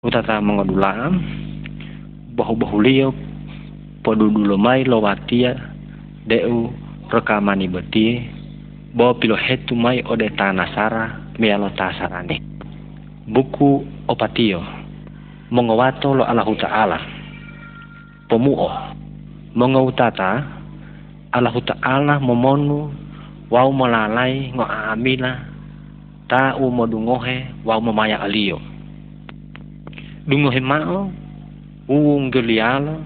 [0.00, 1.20] utata mengodulam
[2.32, 3.12] bahu-bahu liyo
[4.00, 5.52] podudu mai lo watia
[6.24, 6.72] deu
[7.12, 8.24] rekamani beti
[8.96, 12.40] pilo hetu mai ode tanasara mialo tasarani
[13.28, 14.64] buku opatio
[15.52, 16.98] mongowato lo Allah Ta'ala.
[18.24, 18.72] Pomuo
[19.52, 20.48] mongautata
[21.28, 22.88] Allah Ta'ala momonu
[23.52, 25.44] wau malalai ngo amila
[26.24, 28.69] ta u modungohe wau mamaya alio
[30.28, 31.12] dungo hemao
[31.88, 33.00] uung gelialo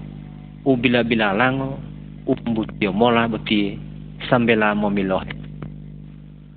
[0.65, 1.79] u bila bila lango
[2.27, 3.79] u pembutio mola beti
[4.29, 5.31] sambela momilohe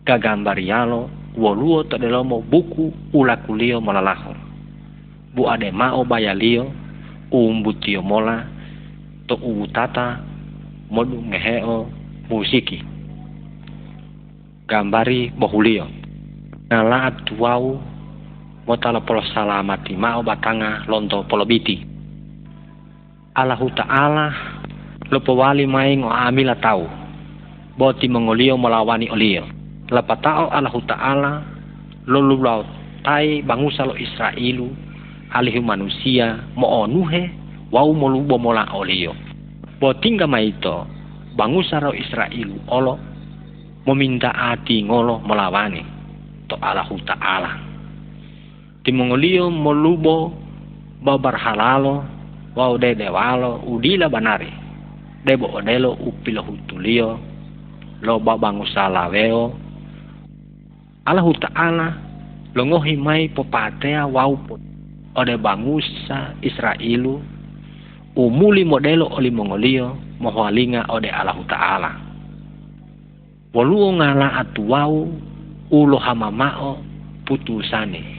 [0.05, 1.85] kagambarialo woluo
[2.25, 4.37] mo buku ulakulio molalahor
[5.35, 6.67] bu ade mao bayalio
[7.31, 8.45] umbutio mola
[9.29, 10.19] to utata
[10.91, 11.87] modu ngeheo
[12.31, 12.83] musiki
[14.69, 15.87] gambari bohulio
[16.71, 17.79] nalaat tuau
[18.69, 21.81] motala polo salamati mao batanga lonto polo biti.
[23.33, 24.27] Allahu Ta'ala
[25.09, 26.85] lo wali mai ngo amila tau.
[27.81, 29.49] Boti mengolio melawani olio.
[29.89, 31.41] Lapatao Allahu Ta'ala
[32.05, 32.61] lo lulau
[33.01, 34.69] tai bangusa lo Israelu
[35.33, 37.33] alihu manusia mo onuhe
[37.73, 39.17] wau molubo mola olio.
[39.81, 40.85] Bo tingga maito
[41.41, 43.01] bangusa lo Israelu olo
[43.89, 45.81] meminta ati ngolo melawani
[46.53, 47.78] to Allahu Ta'ala
[48.89, 50.33] timongolio molubo
[51.37, 52.05] halalo
[52.57, 54.49] wau de dewalo udila banari
[55.29, 57.21] debo odelo upilo hutulio
[58.01, 59.53] lo babangu salaveo
[61.05, 61.93] Allahu Ta'ala
[62.57, 64.61] longohi mai popatea wau pot
[65.21, 67.21] ode bangusa Israelu
[68.17, 71.93] umuli modelo oli mongolio mohoalinga ode Allahu Ta'ala.
[73.53, 75.13] Woluo ngala atu wau
[75.69, 76.81] ulo hamamao
[77.29, 78.18] putusane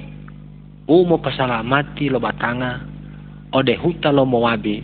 [0.90, 2.82] umo pasalamati lo batanga.
[3.54, 4.84] Ode huta lo mowabi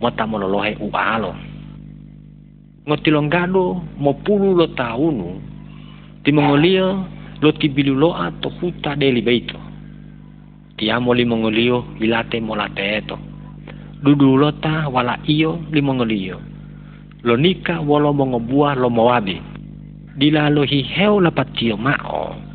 [0.00, 1.34] mota mololohe ualo
[2.86, 5.40] ngotilongado mo pulu lo taunu.
[6.22, 7.04] Timongolio
[7.40, 9.58] lo tibiluloa to huta deli beito
[10.78, 13.18] tiamo limongolio ilate molate eto.
[14.02, 16.40] Dudu lota wala iyo limongolio
[17.22, 19.42] lo nika wolo mongobua lo mowabi.
[20.18, 22.47] Dila lo hiheu lapatio mao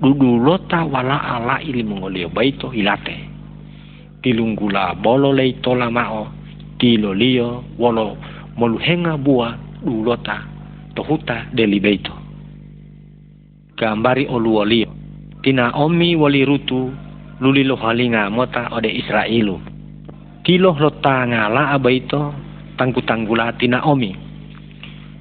[0.00, 3.16] dudu lota wala ala ili mongolio baito ilate.
[4.22, 6.28] Tilunggula bolo lei tola mao
[6.78, 8.16] tilo lio wolo
[8.56, 10.42] moluhenga bua dulota
[10.94, 12.12] tohuta deli beito.
[13.76, 14.88] Gambari oluo lio
[15.42, 16.92] tina omi wali rutu
[17.40, 19.60] luli lo halinga mota ode Israelu
[20.44, 22.34] tilo lota ngala abaito
[22.76, 24.16] tanggu tanggula tina omi.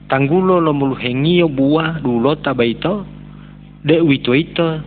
[0.05, 3.14] Tanggulo lo muluhengio bua dulota baito
[3.85, 4.81] de witoita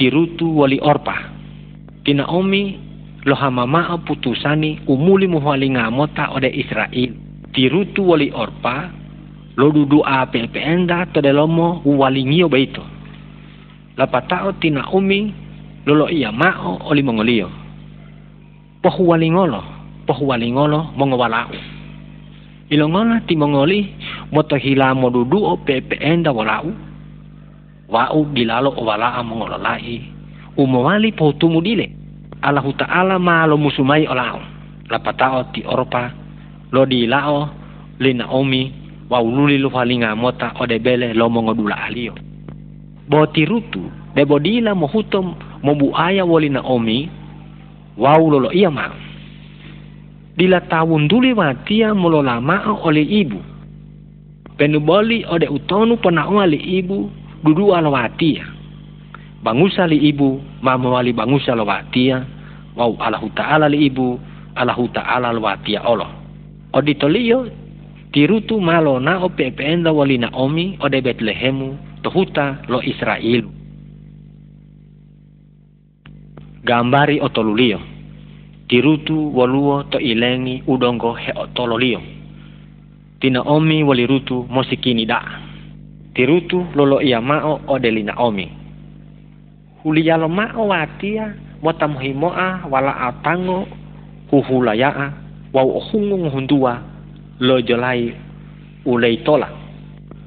[0.00, 1.14] tirutu wali orpa
[2.04, 2.80] tina omi
[3.24, 7.12] lo hamama putusani umuli muhali ngamota ode Israel.
[7.52, 8.88] Tirutu wali orpa
[9.56, 12.82] lo dudu ape peenda todelomo wali ngio beito
[13.96, 15.32] lapatao tina omi
[15.86, 17.50] lolo iya mao oli mongolio.
[18.82, 19.62] Pohu wali ngolo
[20.06, 21.52] pohu wali ngolo mongowalau
[22.70, 23.88] ilongola ti mongoli
[24.32, 26.72] moto hila modudu o pepe enda walau
[27.94, 30.02] wa'u gilalo o wala'a mongololai.
[30.58, 31.90] Umawali potumu dile.
[32.42, 34.42] Allahu ta'ala ma lo musumai olao.
[34.90, 36.10] Lapatao ti orpa
[36.74, 37.48] lo di lao
[38.02, 38.72] lina omi
[39.10, 42.14] wa ululi lo falinga mota o de bele lo mongodula alio.
[43.08, 47.08] Bo tirutu de bodila mo hutom mo buaya wolina omi
[47.96, 48.90] wa lo iya ma.
[50.36, 53.38] Dila tawun duli watia molo lama oleh ibu.
[54.58, 57.10] Penuboli ode utonu pona ibu
[57.44, 58.44] dudu alawatia
[59.44, 62.24] bangusa li ibu mamawali bangusa lawatia
[62.76, 64.16] wau alahu ta'ala li ibu
[64.56, 66.08] alahu ta'ala lawatia Allah.
[66.72, 67.46] Oditolio
[68.10, 73.44] tirutu malo na o pepeenda wali Naomi ode Betlehemu tohuta lo Israel.
[76.64, 77.78] Gambari otolulio
[78.68, 82.00] tirutu waluo to ilengi udongo he otololio
[83.20, 85.20] tina omi wali rutu mosikini da
[86.14, 88.46] tirutu lolo ia mao odeli Naomi.
[89.84, 93.66] Huliyalo mao watia motam himoa wala atango
[94.30, 95.12] huhulayaa
[95.52, 96.78] wau ohungung hundua
[97.40, 98.14] lo jolai
[98.86, 99.48] ulei tola.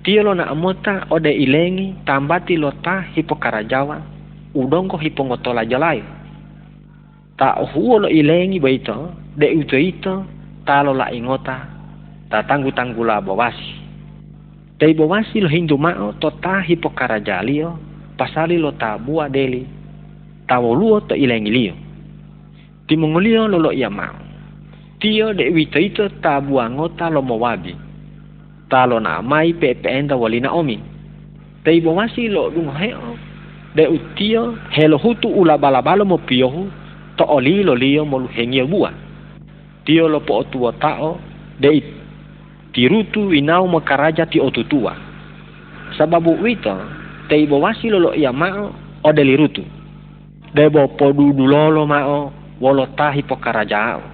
[0.04, 4.02] Tiolo na amota ode ilengi tambati lo ta hipokarajawa
[4.56, 6.04] udongo hipongotola jalai.
[7.38, 10.26] Ta huo lo ilengi baito de uto ito
[10.66, 11.68] talo la ingota
[12.30, 13.87] ta tanggu tanggula bawasi
[14.78, 17.80] Dai bawasi lo hindu mao to ta hipokarajalio
[18.14, 19.66] pasali lo ta bua deli
[20.50, 21.74] luo to ilengilio.
[22.88, 24.14] Ti mongolio lolo ia mau.
[25.02, 27.74] Tio de wito ito ta buangota lo mawabi.
[28.70, 30.78] Talo na mai pe pe enda wali na omi.
[31.66, 33.18] Tei wasi lo dung heo.
[33.76, 36.70] De utio helo hutu ula balabalo mo piohu
[37.18, 38.94] to oli lo lio mo luhengia bua.
[39.86, 41.18] Tio lo po tua tao
[41.60, 41.97] de
[42.78, 44.94] tirutu inau mo karaja ti otutua.
[45.98, 46.78] Sababu wito
[47.26, 48.70] tei wasi lo lo ia mau
[49.02, 49.66] o delirutu.
[50.54, 52.30] Debo podu dulolo mao
[52.62, 54.06] wolo tahi pokarajao.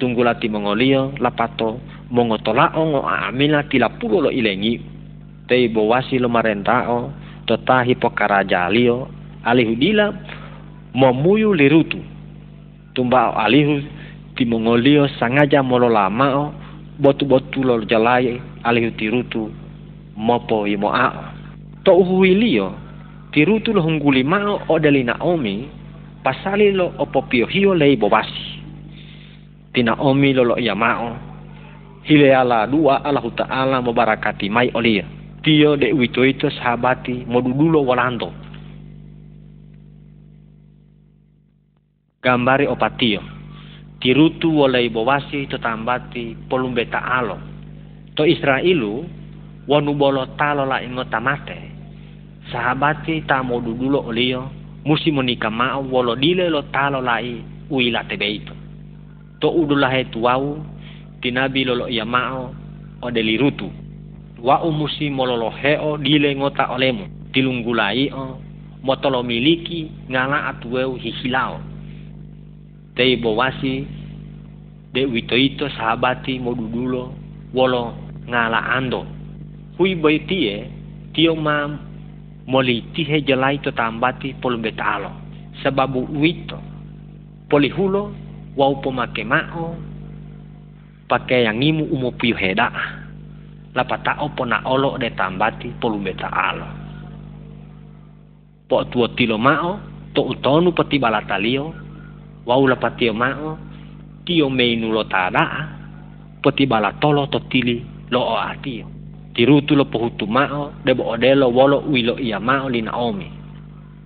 [0.00, 1.76] Tunggulati mongolio lapato
[2.08, 4.80] mongotolao ngo amina tila pulo lo ilengi.
[5.44, 7.12] Tei bowasi lo marentao
[7.44, 9.12] totahi pokarajalio
[9.44, 10.16] alihu dila
[10.96, 12.00] momuyu lirutu.
[12.96, 13.84] Tumbao alihu
[14.40, 16.64] ti mongolio sangaja molo lamao
[16.98, 19.52] botu-botu lo jalai alihu tirutu
[20.16, 21.24] mopo imo ao.
[21.84, 22.72] To uhuilio
[23.32, 25.68] tirutu lo hungguli mao odeli Naomi
[26.24, 28.58] pasali lo opopio hio lei bobasi.
[29.72, 31.16] Tina omi lo lo mao.
[32.02, 35.04] Hile ala dua ala huta ala barakati mai olia.
[35.42, 38.32] Tio de wito itu sahabati modudulo walando.
[42.22, 43.35] Gambari opatio.
[44.00, 47.38] Tirutu wolei bobasi tetambati polumbeta alo.
[48.16, 49.04] To Israelu
[49.68, 50.80] wanu bolo talo la
[51.20, 51.58] mate.
[52.52, 54.50] Sahabati ta modudulo olio
[54.86, 58.54] musi monika mao wolo dile lo talo lai uila tebeito
[59.40, 60.62] to udula he tuau
[61.20, 62.54] tinabi lolo ia mao
[63.02, 63.66] o delirutu
[64.42, 68.38] wa musi mololo heo dile ngota olemu tilunggulai o
[68.82, 71.60] motolo miliki ngala atueu hihilao
[72.96, 73.84] tei bowasi
[74.92, 77.12] de witoito sahabati modudulo
[77.54, 77.92] wolo
[78.28, 79.04] ngala ando.
[79.78, 80.64] Hui baitie
[81.12, 81.78] tio mam
[82.48, 85.10] molitihe jalai to tambati polo betalo
[85.62, 86.58] sababu wito
[87.48, 88.12] polihulo
[88.56, 89.76] wau pomake mao
[91.08, 92.72] pakai yang imu umo piu heda.
[93.76, 96.64] Lapatao pona olo de tambati polo betalo
[98.68, 99.78] po tuo tilo mao
[100.14, 101.85] to utonu pati balatalio
[102.46, 103.58] wau lapatio mao
[104.24, 105.68] tio meinu lo tada
[106.42, 108.96] pati balatolo to tili lo o atio
[109.36, 113.28] tirutu lo pohutu mao debo odelo wolo uilo ia mao li Naomi.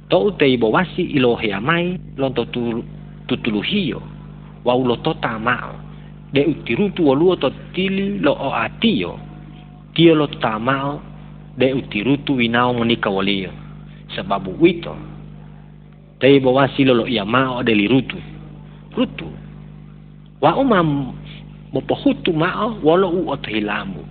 [0.09, 2.45] To ute ibo wasi ilo hea mai lonto
[3.27, 4.03] tutulu hiyo
[4.65, 5.75] wa ulo tota mao.
[6.33, 9.19] De utirutu to tili lo o atio.
[9.95, 11.01] Tio lo ta mao
[11.57, 13.51] de utirutu inao monika walio.
[14.17, 14.97] Sababu wito.
[16.19, 17.89] Te ibo wasi lo lo ia mao de li
[18.97, 19.29] rutu.
[20.41, 21.13] Wa umam
[21.73, 24.05] mo pohutu mao wolo u otohilamu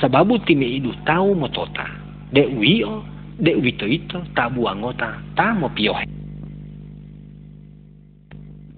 [0.00, 1.86] sababu time idu tau motota.
[2.32, 3.02] De uio
[3.40, 5.16] de uito ito tabu angota
[5.56, 6.04] mo piohe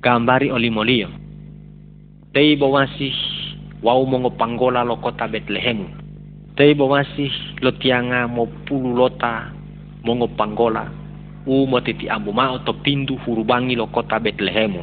[0.02, 1.10] gambari olimolio
[2.34, 3.14] tei bawasih
[3.82, 5.86] wau mongo panggola lo kota Bethlehem
[6.54, 7.30] tei bawasih
[7.62, 9.50] lo tianga mo pulu lota
[10.02, 10.90] mongo panggola.
[11.46, 14.78] U mo titi ambu mao to pindu hurubangi lo kota Bethlehem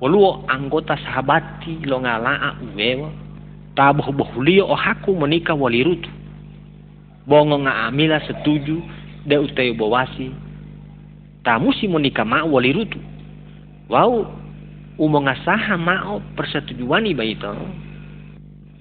[0.00, 3.10] Waluo anggota sahabati lo ngalaa uwewa
[3.74, 6.10] ta bohulio o haku menikah walirutu.
[7.26, 8.82] Bongo nga amila setuju
[9.26, 10.30] de uteo bawasi.
[11.44, 12.98] Ta musi menikah ma walirutu.
[13.88, 14.26] Wow,
[14.98, 17.54] umo ngasaha mao persetujuan baito.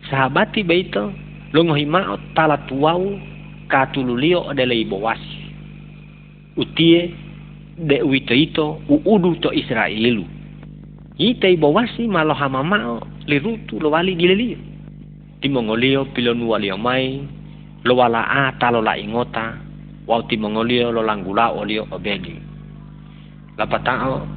[0.09, 1.13] Sahabati baito
[1.53, 3.17] longohi mao tala tuau
[3.67, 5.49] katululio adalah bawasi.
[6.57, 7.13] Utie
[7.77, 10.36] de uito ito uudu to Israelu.
[11.17, 14.57] Ita ibawasi malo hama mao lirutu lo wali gilelio
[15.41, 17.25] timongolio pilonu walio mai
[17.83, 19.57] lo wala a talo la ingota.
[20.07, 22.37] Wau timongolio lo langgula olio obedi
[23.57, 24.27] lapatao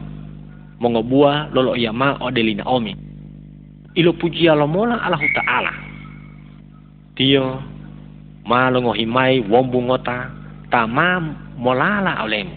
[0.81, 2.97] mongobua lolo yama odelina omi.
[3.95, 5.73] Ilo pujia lo mola ala ta'ala.
[7.15, 7.63] Tio
[8.49, 10.31] ma lo ngohimai wombu ngota
[10.71, 11.21] tama
[11.59, 12.57] molala olemu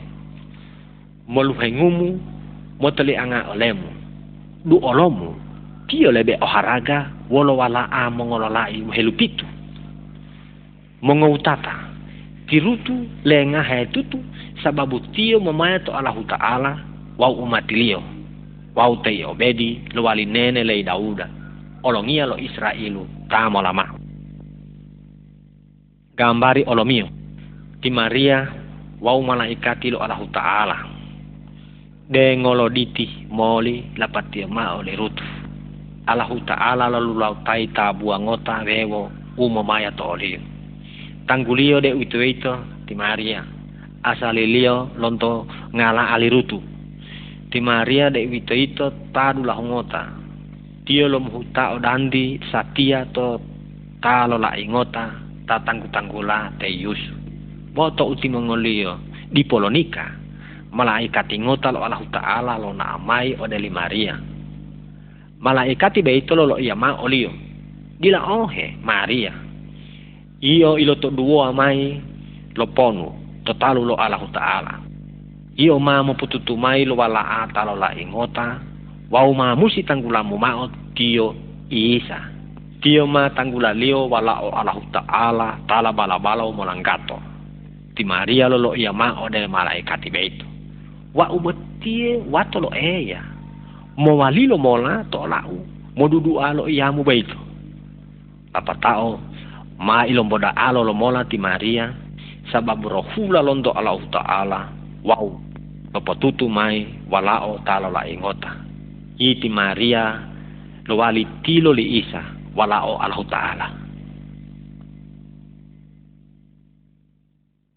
[1.27, 2.19] moluhengumu
[2.79, 3.92] moteli anga olemu
[4.65, 5.35] du olomu.
[5.87, 9.45] Tio lebe oharaga wolo wala a mongololai helupitu
[11.03, 11.71] mongoutata
[12.47, 14.19] tirutu lenga tutu
[14.63, 16.79] sababu tio mamaya to Allah Ta'ala
[17.17, 18.01] wau umatilio.
[18.75, 21.27] Wau tei obedi lo wali nene lei dauda.
[21.83, 23.85] Olongia lo Israelu tamo lama
[26.15, 27.09] gambari olomio.
[27.81, 28.47] Ti Maria
[29.01, 30.92] wau malaikati lo Allah Ta'ala
[32.09, 35.23] de ngoloditi moli lapatia ma ole rutu
[36.03, 39.07] Allahu ta'ala lalu lautai tabuangota rewo
[39.39, 39.87] umo maya.
[41.23, 42.51] Tanggulio de itu itu
[42.83, 43.39] di Maria.
[44.03, 46.59] Asalilio lonto ngala alirutu.
[47.47, 50.11] Ti Maria de wito ito tadu la ngota.
[50.83, 53.39] Tio lo muhuta o dandi satia to
[54.03, 55.07] talo la ingota
[55.47, 57.15] tatanggu tanggula te yusu.
[57.71, 58.99] Boto uti mongolio
[59.31, 60.22] di Polonika.
[60.73, 64.17] Malaikat ingota lo Allah Ta'ala lo na amai o deli Maria.
[65.37, 67.29] Malaikat ibe itu lo lo iya ma olio.
[68.01, 69.37] Dila ohe Maria.
[70.41, 72.01] Iyo ilo to duo amai
[72.57, 73.13] lo ponu.
[73.45, 74.73] Totalu lo Allah Ta'ala.
[75.61, 78.57] Iyo ma mo pututumai lo wala ata lo la ingota.
[79.13, 81.37] Wau ma musi tanggulamu maot tio
[81.69, 82.33] isa.
[82.81, 87.21] Tio ma tanggula lio wala o Allah Ta'ala tala bala bala o molanggato.
[87.93, 90.52] Ti Maria lo lo iya ma o de malaikat ibe itu.
[91.13, 93.21] Wa ubetie wato lo eya.
[93.97, 95.61] Mo wali lo mola to lau.
[95.93, 97.05] Mo dudu alo iya mu.
[98.53, 99.21] Apa tao
[99.83, 101.91] ma ilom boda alo lo mola ti Maria
[102.51, 104.59] sabab rohula londo Allah Ta'ala
[105.03, 105.27] wow
[106.19, 108.55] tutu mai walao talo la ingota
[109.19, 110.23] iti Maria
[110.89, 112.21] lo wali tilo li Isa
[112.57, 113.67] walao Allah Ta'ala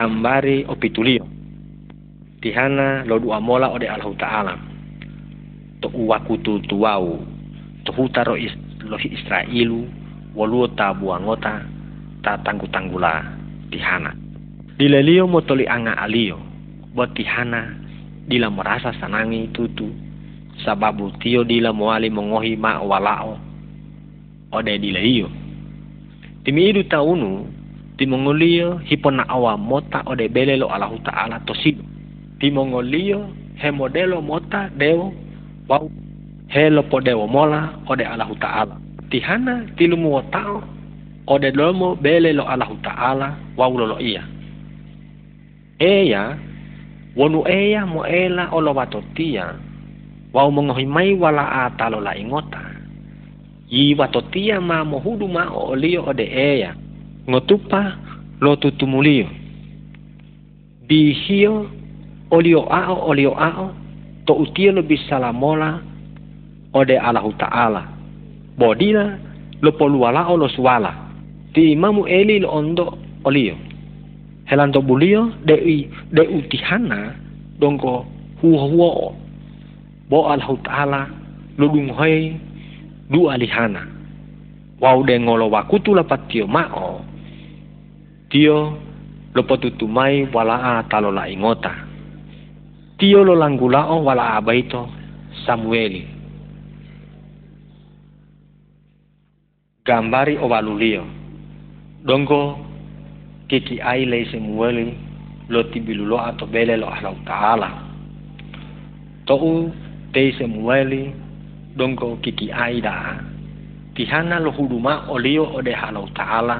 [0.01, 1.36] ambari opitulio
[2.47, 4.55] tihana lo dua mola ode Allah Ta'ala
[5.83, 7.19] to uwakutu tuau
[7.83, 8.55] to hutaro is,
[8.87, 9.83] lo Israelu
[10.39, 11.67] waluo tabuangota
[12.23, 13.27] ta tanggu tanggula
[13.75, 14.15] tihana
[14.77, 16.37] Dilalio motoli anga alio,
[16.93, 17.73] buat tihana
[18.29, 19.89] dila merasa sanangi tutu,
[20.61, 23.41] sababu tio dila moali mongohi ma walao,
[24.53, 25.33] ode dilalio.
[26.45, 27.49] Timi idu taunu,
[27.97, 31.96] timongolio hipona awa mota ode belelo Allahu Ta'ala tosido.
[32.41, 35.13] Timongolio he modelo mota dewo,
[35.69, 35.91] wau
[36.49, 38.77] he lopo dewo mola ode Allahu Ta'ala.
[39.11, 40.63] Tihana tilumu tao
[41.27, 44.23] ode lomo belelo Allahu Ta'ala wau lolo iya
[45.79, 46.39] eya
[47.17, 49.55] wonu eya mo ela olo watotia
[50.33, 52.61] wau mongohimai wala atalo la ingota.
[53.69, 56.75] Yi watotia ma mo hudu ma olio ode eya
[57.29, 57.97] ngotupa
[58.41, 59.27] lo tutumulio.
[60.87, 61.67] Bihio
[62.31, 63.71] olio ao olio ao
[64.27, 65.79] to utia lo bisalamola
[66.75, 67.83] ode Allahu Ta'ala.
[68.59, 69.19] Bodila
[69.63, 70.93] lo poluala o lo suala.
[71.55, 73.55] Ti imamu eli lo ondo olio.
[74.47, 77.15] Helando bulio de de utihana
[77.59, 78.07] dongko
[78.43, 79.15] huo huo
[80.11, 81.07] bo al taala
[81.59, 82.37] ludung hoi
[83.11, 83.83] du alihana
[84.81, 87.01] wau de ngolo wakutu la patio mao.
[88.31, 88.79] Tio
[89.35, 91.86] lo potutu mai wala a talo la ingota
[92.99, 94.89] tio lo langgulao wala abaito
[95.47, 96.09] Samueli
[99.85, 101.05] gambari ovalulio
[102.05, 102.67] dongo
[103.49, 104.95] kiki ai le se mueli
[105.49, 107.71] lo tibilulo ato bele lo Allah Ta'ala.
[109.27, 109.71] Tou
[110.13, 111.15] te se mueli
[111.77, 113.23] donko kiki ai da.
[113.95, 116.57] Tihana lo huduma olio ode Allah Ta'ala.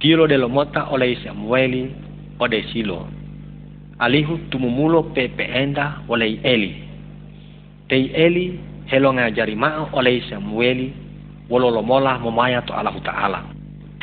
[0.00, 1.90] Tiro de lo mota ole se mueli
[2.38, 3.06] ode silo.
[3.98, 6.74] Alihu tumumulo pepe enda ole eli.
[7.88, 10.92] Tei eli helo ngajari ma ole se mueli
[11.50, 13.54] wolo lo mola momaya to Allah Ta'ala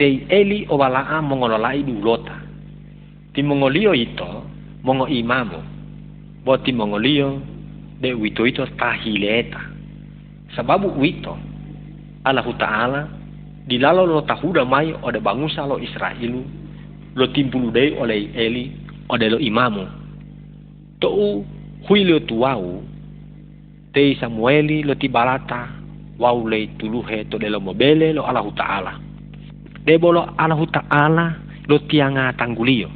[0.01, 2.33] tei eli o walaa mongololai dulota.
[3.33, 4.25] Ti mongolio ito,
[4.83, 5.61] mongo imamu.
[6.43, 7.37] Bo ti mongolio,
[8.01, 9.61] de wito ito tahileta.
[10.55, 11.37] Sababu wito,
[12.25, 13.07] Allah Ta'ala,
[13.69, 15.77] dilalo lo tahuda mai ode bangusa lo
[17.13, 18.71] lo timpulu dei oleh eli,
[19.11, 19.83] ode lo imamu.
[21.03, 21.43] Tou
[21.89, 22.79] huilo tuau,
[23.93, 25.67] tei Samueli lo tibalata,
[26.21, 29.11] wau le tuluhe to de lo mobele lo Allah Ta'ala
[29.85, 31.25] debolo Allah Ta'ala
[31.65, 32.89] lo tianga tanggulio.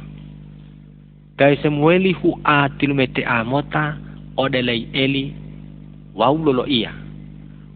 [1.36, 3.96] Kai semueli hu a tilumete amota
[4.36, 5.34] odelei eli
[6.14, 6.92] wau lolo ia.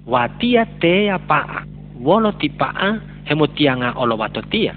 [0.07, 1.67] Watia te apa
[2.01, 2.97] wolo tipaa
[3.29, 4.75] hemotianga olo watotia.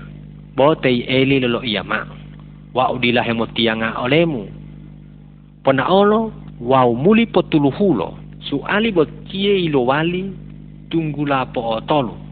[0.55, 2.22] Botei eli lolo ia ma.
[2.73, 4.49] Wau dila hemotianga olemu.
[5.63, 8.17] Pona olo wau muli potuluhulo.
[8.43, 10.23] Suali wali
[10.89, 12.23] tunggula po otolu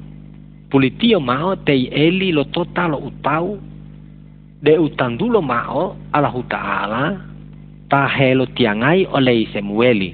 [0.71, 3.59] pulitio mao tei eli lo tota lo utau.
[4.63, 7.03] De utandulo mao Allah Ta'ala
[7.89, 10.11] ta helo tiangai oleh Samueli.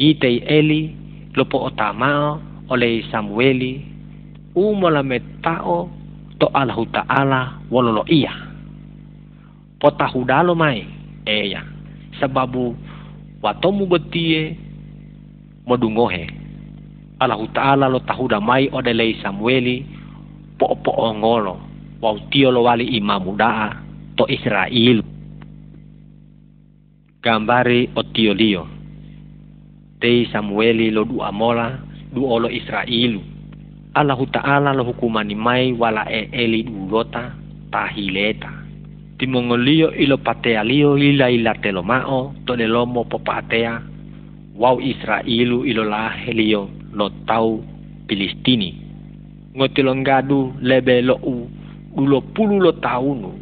[0.00, 0.90] I tei eli
[1.36, 2.40] lo otamao
[2.72, 3.84] oleh Samueli.
[4.56, 5.90] Umola metao
[6.40, 8.49] to Allah Ta'ala wololo iya
[9.80, 10.86] potahudalo mai.
[11.26, 11.64] Eya
[12.20, 12.76] sababu
[13.42, 14.56] watomu betie
[15.66, 16.28] modungohe
[17.20, 19.84] Allah Ta'ala lo tahuda mai odelei Samueli
[20.56, 21.60] po po ngolo.
[22.00, 23.76] Wau tio lo wali imamu daa
[24.16, 25.04] to Israel
[27.20, 28.64] gambari o tio lio.
[30.00, 31.76] Te Samueli lo du amola
[32.12, 33.20] du olo Israelu.
[33.92, 37.36] Allah Ta'ala lo hukumani mai wala e eli du lota
[37.68, 38.59] tahileta.
[39.20, 43.76] Timongolio ilo patealio ila ila telo mao to le lomo popatea.
[44.56, 47.60] Wau Israelu ilo la helio lo tau
[48.08, 48.72] Pilistini.
[49.52, 51.44] Ngotilongadu lebe lo u
[52.00, 53.36] ulo pulu lo taunu.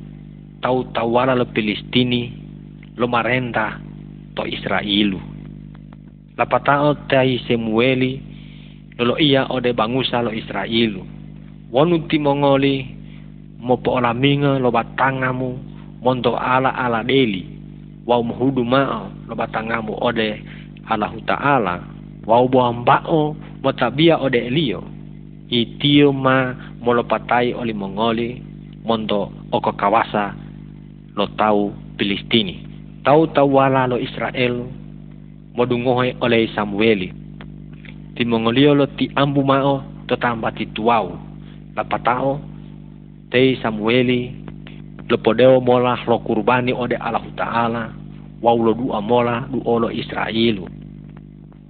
[0.58, 2.35] Tau tawala lo Pilistini
[2.99, 3.78] lo marenda
[4.35, 5.23] to Israelu.
[6.35, 8.18] Lapatao tai Semueli
[8.99, 11.06] lolo ia ode bangusa lo Israelu.
[11.70, 12.82] Wonu timongoli
[13.62, 15.67] mopo olaminga lo batangamu
[16.02, 17.47] mondo ala ala deli.
[18.09, 20.40] Wau muhudu mao lo batangamu ode
[20.88, 21.75] Allah Ta'ala.
[22.25, 24.81] Wau boambao motabia ode elio.
[25.49, 28.40] Itio ma molopatai oli mongoli
[28.85, 30.33] mondo oko kawasa
[31.17, 32.62] lo tau Pilistini.
[33.02, 34.62] Tau tau wala lo Israel
[35.59, 37.11] modungohe oleh Samueli.
[38.14, 41.19] Ti mongolio lo ti ambu mao to tamba tuau.
[41.75, 42.38] Lapatao
[43.31, 44.38] te Samueli
[45.08, 47.82] lo podeo mola lo kurbani ode Allah Ta'ala.
[48.44, 50.68] Wau lo dua mola du olo Israelu.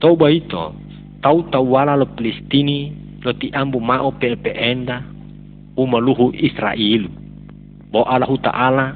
[0.03, 0.75] Tau baito
[1.23, 2.93] tau tau wala lo Palestini
[3.23, 5.07] lo ti ambu mao pelpeenda
[5.79, 7.09] umaluhu Israelu.
[7.95, 8.87] Bo Allah Ta'ala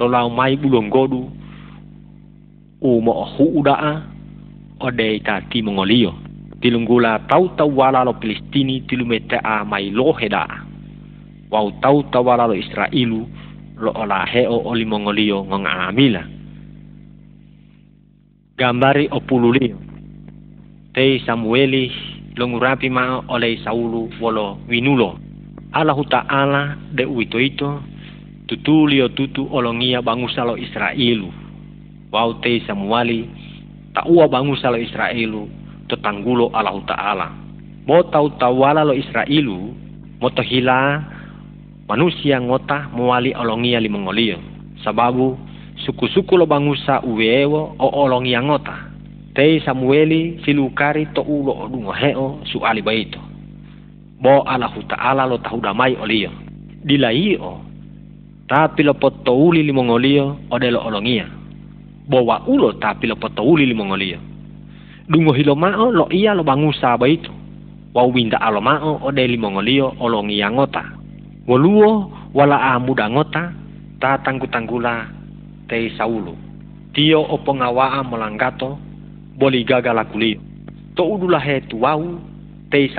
[0.00, 1.20] lo lau mai bulonggodu
[2.80, 4.00] umo udaa
[4.80, 6.16] ode ta ti mongolio.
[6.60, 8.80] Tilunggula tau tau wala lo Palestini
[9.44, 10.44] a mai lo heda
[11.50, 13.26] wau tau tau wala lo Israelu
[13.80, 16.22] lo ola heo oli mongolio ngong amila
[18.60, 19.80] gambari opululio
[20.92, 21.88] te Samueli
[22.34, 25.18] lo ngurapi ma oleh Saulu wolo winulo.
[25.70, 27.78] Allah Ta'ala de uito ito
[28.50, 31.30] tutulio tutu olongia bangusa lo Israelu.
[32.10, 33.28] Wau te Samueli
[33.94, 35.46] tak ua bangun salo Israelu
[35.90, 37.28] tetanggulo Allah Ta'ala.
[37.86, 39.74] Mo tau tawala lo Israelu,
[40.22, 41.02] mo hila
[41.90, 44.38] manusia ngota mewali olongia limongolio.
[44.84, 45.38] Sababu
[45.86, 48.76] suku-suku lo bangusa uwewo o olongia ngota.
[49.34, 53.18] Te Samueli silukari to ulo odungo heo su baito.
[54.22, 56.30] Bo Allah Ta'ala lo tahu damai olio.
[56.84, 57.58] Dilaio.
[58.46, 58.94] Tapi lo
[59.26, 61.40] uli limongolio odelo olongia
[62.10, 64.18] bawa ulo tapi lo uli li mongolia.
[65.06, 67.30] Dungo hilo mao lo iya lo bangusa ba itu.
[67.94, 70.99] Wa winda alo mao o de li mongolio o lo ngota.
[71.48, 73.52] Woluo wala muda ngota
[74.00, 75.08] ta tanggu tanggula
[75.68, 76.36] te saulu.
[76.92, 78.78] Tio o pengawaa melanggato
[79.38, 80.40] boli gagala kulio.
[80.96, 82.18] To udula he tuau
[82.70, 82.90] te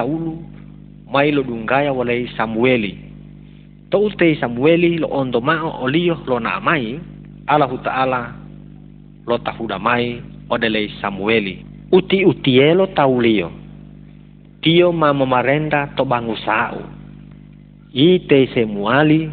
[1.12, 2.96] mai lo dunggaya wale Samueli.
[3.92, 7.00] To te Samueli lo ondo mao olio lo na mai
[7.48, 8.22] Allah Ta'ala
[9.28, 11.66] lo tahudamai odele Samueli.
[11.92, 13.52] Uti utielo taulio.
[14.64, 17.01] Tio mama marenda to bangusau.
[17.92, 19.28] Ite semuali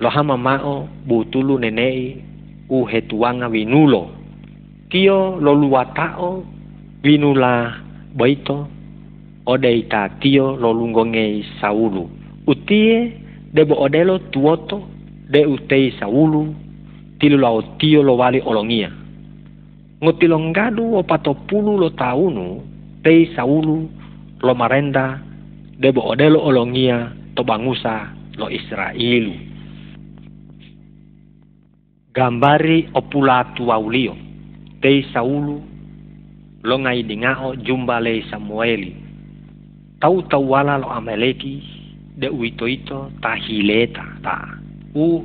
[0.00, 2.16] lo hama mao butulu nenei
[2.68, 4.08] u hetuanga vinulo.
[4.88, 6.44] Tio lo luatao
[7.04, 7.76] vinula
[8.16, 8.68] baito
[9.44, 12.08] odeita tio lo lungongei saulu.
[12.46, 13.12] Utie
[13.52, 14.88] debo odelo tuoto
[15.28, 16.54] de utei saulu
[17.20, 18.88] tilu lao tio lo wali olongia.
[20.00, 22.62] Ngotilongadu o patopulu lo taunu,
[23.04, 23.88] tei saulu
[24.40, 25.20] lo marenda,
[25.76, 29.30] debo odelo olongia to bangusa lo Israelu.
[32.10, 34.18] Gambari opula tuaulio,
[34.82, 35.62] tei saulu
[36.66, 38.90] lo ngai dingao jumba le Samueli.
[40.02, 41.62] Tau tau wala lo ameleki,
[42.18, 44.58] de uito ito tahileta ta.
[44.98, 45.22] U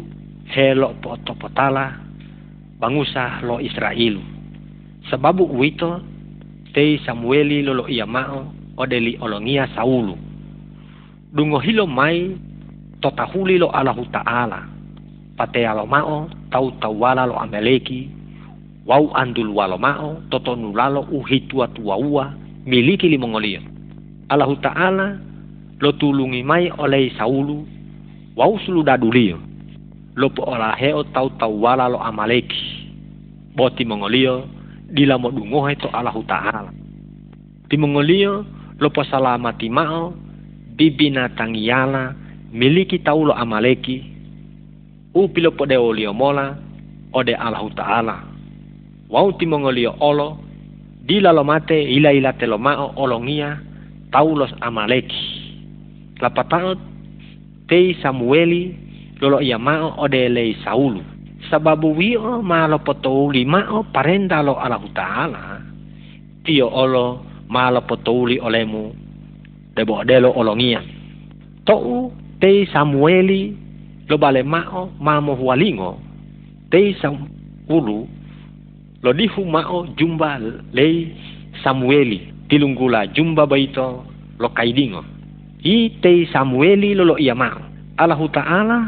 [0.54, 1.97] helo poto potala
[2.78, 4.21] bangusa lo Israel.
[5.10, 5.97] Sababu uito
[6.78, 10.32] te Samueli lolo iamao odeli olongia Saulu.
[11.33, 12.37] Dungo hilo mai
[13.01, 14.69] totahuli lo Allahu Ta'ala.
[15.33, 18.05] Pate alo mao tau tawala lo Ameleki.
[18.85, 22.29] Wau andul walo mao totonulalo uhitua ua
[22.69, 23.65] miliki limongolia.
[24.29, 25.17] Allahu Ta'ala
[25.81, 27.65] lo tulungi mai oleh Saulu.
[28.37, 29.41] Wau sulu dadulio
[30.13, 32.93] lopo ola heo tau tau wala lo amaleki.
[33.57, 34.45] Bo mongolio
[34.93, 36.69] dila mo dungohe to Allah Ta'ala.
[37.73, 38.45] mongolio
[38.77, 40.13] lopo salamati mao
[40.77, 42.15] bibina tangiala
[42.53, 44.03] miliki tau lo amaleki.
[45.13, 46.57] Upi lopo de olio mola
[47.13, 48.15] ode Allah Ta'ala.
[49.09, 50.38] Wau mongolio olo
[51.05, 53.57] dila lo mate ila ila te lo mao olongia
[54.12, 55.23] tau los amaleki.
[56.21, 56.75] Lapatao
[57.69, 58.73] tei Samueli
[59.21, 61.01] lolo ia mao ode lei Saulu.
[61.49, 65.73] Sababu wio ma lo poto lima o parenda lo Allah Ta'ala.
[66.43, 69.02] tio olo malo potuli olemu
[69.75, 70.81] debo delo olongia
[71.65, 73.55] to te samueli
[74.09, 75.97] lo bale mao mamo hualingo
[76.71, 77.17] te sam
[77.69, 78.07] ulu
[79.03, 80.39] lo dihu mao jumba
[80.73, 81.07] lei
[81.63, 84.05] samueli tilunggula jumba baito
[84.39, 85.01] lo kaidingo
[85.63, 87.62] i te samueli lo lo ia mao
[87.97, 88.79] Allahu ta'ala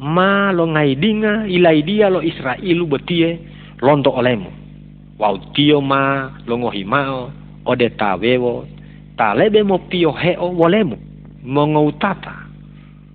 [0.00, 3.38] ma lo ngaidinga ilai dia lo Israelu betie
[3.80, 4.50] londo olemu
[5.18, 7.30] wau tio ma lo ngohi mao
[7.64, 8.16] ode ta
[9.18, 10.96] wewo ta lebe mo pio heo wolemu
[11.44, 11.66] mo.
[11.66, 12.32] Ngautata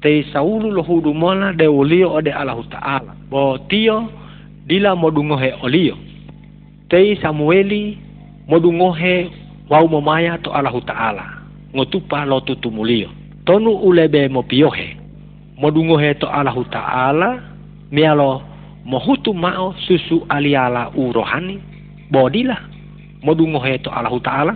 [0.02, 3.16] te saulu lo hudu mola de ulio ode Allahu ta'ala.
[3.30, 4.10] Bo tio
[4.68, 5.96] dila mo dungohe olio
[6.89, 7.98] te Samueli
[8.48, 9.30] mo dungohe
[9.70, 11.24] wau momaya to Allahu ta'ala.
[11.76, 13.10] Ngotupa lo tutumulio
[13.46, 14.98] tonu ulebe mo piohe
[15.58, 17.39] modungo heto Allahu Ta'ala
[17.92, 18.42] mialo
[18.86, 21.60] mohutu mao susu aliala urohani
[22.12, 22.58] bodila
[23.24, 24.56] modungo heto Allahu Ta'ala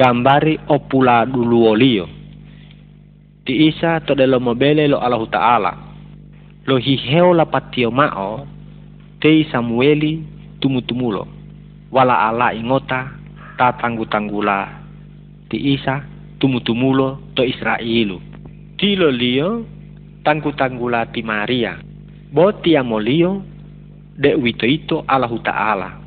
[0.00, 2.08] gambari opula dulu olio
[3.44, 5.72] ti isa to delo mobele lo Allahu Ta'ala
[6.64, 8.48] lo hiheo la patio mao
[9.20, 10.24] tei Samueli
[10.64, 11.28] tumutumulo
[11.92, 13.12] wala ala ingota
[13.60, 14.80] ta tanggu tanggula
[15.52, 16.00] ti isa
[16.40, 18.16] tumutumulo to Israelu.
[18.80, 19.68] Tilo lio
[20.24, 21.76] tangku tanggulati Maria.
[22.32, 23.44] Bo tiamolio
[24.16, 26.00] de wito ito Allahu Ta'ala.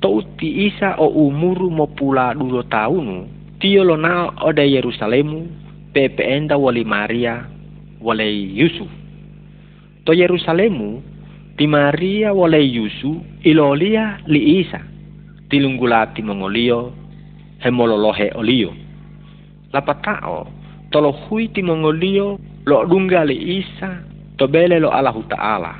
[0.00, 3.26] To uti isa o umuru mo pula dulo taunu.
[3.60, 5.44] Tio lo na ode Yerusalemu
[5.92, 7.44] enda wali Maria
[8.00, 8.88] wali Yusuf.
[10.08, 11.04] To Yerusalemu
[11.60, 14.80] ti Maria wali Yusuf ilolia li isa.
[15.52, 16.96] Tilunggulati mongolio
[17.60, 18.72] hemololohe olio
[19.72, 20.48] lapatao
[20.88, 24.00] tolo hui ti mongolio lo dungali isa
[24.40, 25.76] to bele lo Allahu Ta'ala.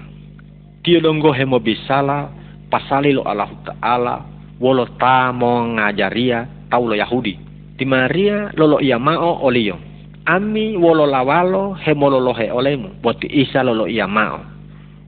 [0.84, 2.28] Tio donggo hemo bisala
[2.68, 4.20] pasali lo Allahu Ta'ala
[4.60, 7.49] wolo ta mo ngajaria tau lo Yahudi.
[7.80, 9.80] Ti Maria lolo ia mao olio.
[10.28, 13.00] Ami wolo lawalo hemo lolo he olemu.
[13.00, 14.44] Boti isa lolo ia mao.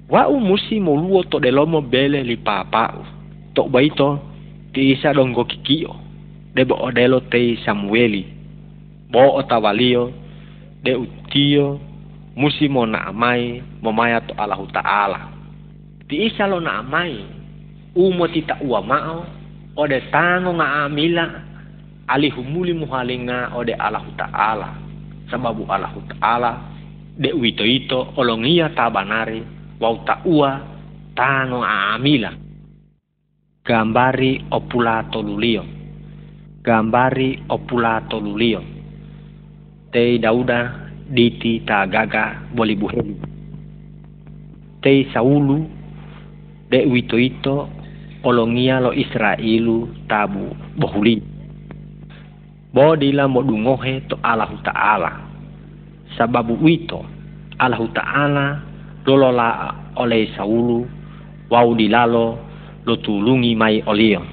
[0.08, 3.04] Wau musi moluo to delomo bele li papau.
[3.52, 4.16] Tok baito
[4.72, 5.92] ti isa donggo kikio.
[6.56, 8.24] Debo odelo te Samueli
[9.12, 10.08] bo otawalio
[10.80, 11.76] de utio
[12.32, 15.28] musi mo na amai momaya to Allahu Ta'ala.
[16.08, 17.20] Ti isa lo na amai
[17.92, 19.28] umo tita ua mao
[19.76, 21.51] ode tango nga amila
[22.12, 24.68] alihumuli muhalinga ode Allahu Ta'ala.
[25.32, 26.52] Sababu Allahu Ta'ala
[27.16, 29.40] de wito ito olongia tabanari
[29.80, 30.60] wau ta ua
[31.16, 32.36] tango amila.
[33.64, 35.64] Gambari opula tolulio.
[36.60, 38.82] Gambari opula tolulio
[39.92, 43.12] tei dauda diti gaga boli buhelu
[44.80, 45.68] tei saulu
[46.72, 47.68] de wito ito
[48.24, 51.31] olongia lo Israelu tabu bohuli
[52.72, 55.12] bodila modungohe to Allahu Ta'ala
[56.16, 57.04] sababu wito
[57.60, 58.60] Allahu Ta'ala
[59.04, 60.88] lolola oleh saulu
[61.52, 62.40] wau dilalo
[62.88, 64.24] lo tulungi mai olio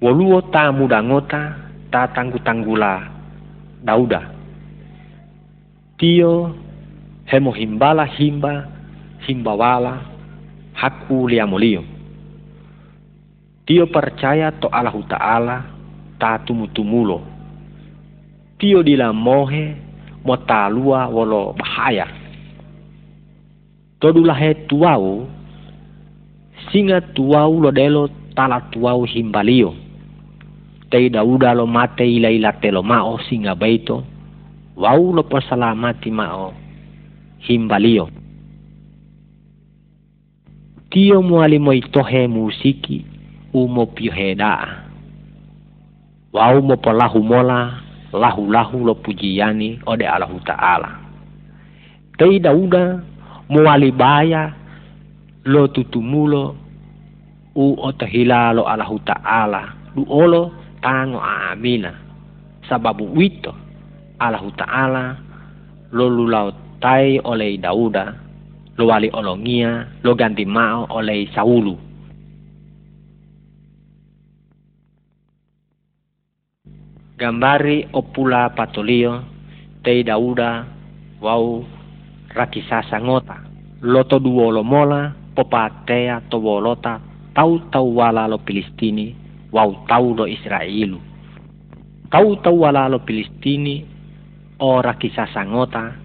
[0.00, 1.56] woluo ta mudangota
[1.92, 3.16] ta tanggu tanggula
[3.86, 4.34] Dauda.
[5.94, 6.50] Tio
[7.30, 8.66] hemo himbala himba
[9.22, 10.02] himbawala
[10.74, 11.86] haku liamolio.
[13.62, 15.75] Tio percaya to Allahu Ta'ala
[16.18, 17.20] ta tumutumulo.
[18.58, 19.76] Tio dilamohe
[20.24, 22.06] mo talua wolo bahaya.
[24.40, 25.26] he tuau
[26.72, 29.74] singa tuau lo delo tala tuau himbalio
[30.90, 34.04] tei dauda lo mate ila ila telo mao singa baito
[34.76, 36.52] wau lo persalamati mao
[37.38, 38.08] himbalio
[40.90, 43.04] tio muali mo itohe musiki
[43.52, 44.85] umo pioheda
[46.36, 47.80] wau mo polahu mola
[48.12, 51.00] lahu lahu lo pujiani ode Allahu Ta'ala.
[52.20, 53.00] Tei dauda
[53.48, 54.52] muali baya
[55.48, 56.52] lo tutumulo
[57.56, 59.62] u otahila lo Allahu Ta'ala.
[59.96, 60.52] Du olo
[60.84, 61.96] tango amina.
[62.68, 63.56] Sababu wito
[64.20, 65.16] Allahu Ta'ala
[65.96, 66.52] lo lulau
[66.84, 68.12] tai oleh Dauda
[68.76, 71.85] lo wali olongia lo ganti mao oleh Saulu
[77.16, 79.24] gambari opula patolio
[79.80, 80.68] tei Dauda
[81.24, 81.64] wau
[82.28, 83.40] rakisasa ngota
[83.80, 87.00] loto duolo mola popatea tobolota
[87.32, 89.16] tau tau wala lo Pilistini
[89.48, 91.00] wau tau lo Israelu.
[92.12, 93.80] Tau tau wala lo Pilistini
[94.60, 95.96] ora kisah sangota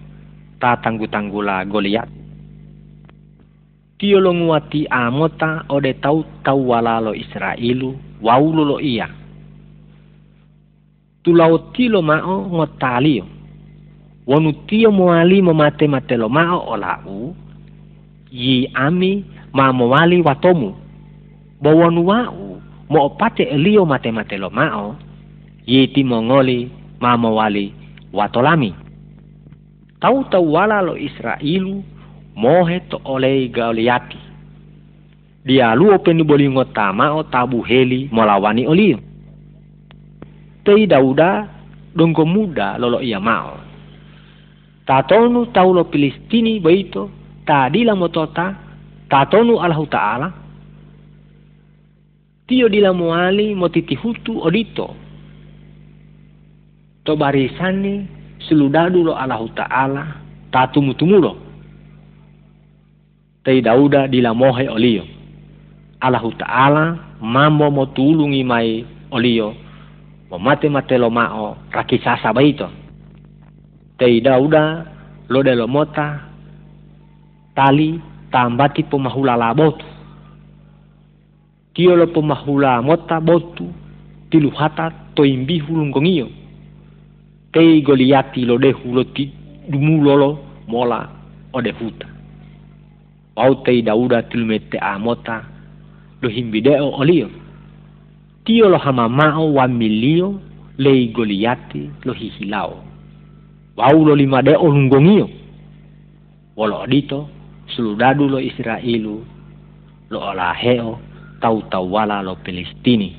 [0.56, 2.08] ta tanggu-tanggula Goliat.
[4.00, 9.21] tio lo nguati amota ode tau tau wala lo Israelu waulo lo iya
[11.22, 13.24] tulau tilo mao ngotalio
[14.26, 17.34] wonu tio moali mo mate mate lo mao olau
[18.32, 20.72] yi ami ma moali watomu.
[21.62, 24.96] Bo wau mo pate elio mate mate lo mao.
[25.66, 27.72] Yi timongoli ma moali
[28.12, 28.74] watolami.
[30.00, 31.84] Tau tau wala lo Israelu
[32.34, 34.18] mohe to oleh Goliati.
[35.44, 38.96] Dia lu open boli ngotama o tabu heli molawani oli.
[40.62, 41.48] Tei Dauda
[41.94, 43.58] dongko muda lolo ia mao.
[44.86, 47.10] Tatonu tau lo Pilistini baito
[47.46, 48.54] tadila motota
[49.10, 50.28] tatonu Allah Ta'ala.
[52.46, 54.94] Tio dila moali motiti hutu odito.
[57.04, 58.06] To barisani
[58.46, 60.04] seludadu lo Allah Ta'ala
[60.54, 61.42] tatumulo
[63.42, 65.02] tei dauda dilamohe olio.
[65.98, 66.84] Allah Ta'ala
[67.18, 69.61] mambo mo tulungi mai olio
[70.32, 72.64] mo mate mate lo mao rakisasa baito.
[74.00, 74.88] Tei dauda
[75.28, 76.24] lo de lo mota
[77.54, 78.00] tali
[78.32, 79.84] tambati pemahula la botu.
[81.74, 83.68] Tio lo pemahula mota botu
[84.30, 86.28] tilu hata to imbihu lungkongio.
[87.52, 89.28] Tei goliati lo dehu lo ti
[89.68, 91.08] dumulolo mola
[91.52, 92.08] ode huta
[93.64, 95.44] tei dauda tilmete amota
[96.22, 97.41] lo himbideo olio.
[98.44, 100.40] Tio lo hamamao wa milio
[100.78, 102.84] lei goliati lo hihilao.
[103.76, 105.30] Wau lo lima deo lungongio.
[106.56, 107.28] Wolo odito
[107.66, 109.24] suludadu lo Israelu
[110.10, 110.98] lo olaheo
[111.40, 113.14] tau tau wala lo Palestini.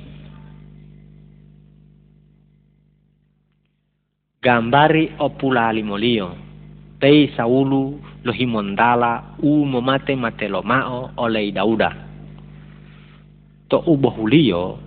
[4.43, 6.35] Gambari opula limolio.
[6.99, 11.95] Tei Saulu lohimondala u momate mao olei dauda.
[13.69, 14.77] To ubohulio